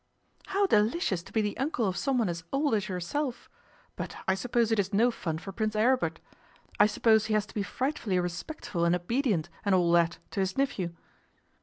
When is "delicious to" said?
0.65-1.31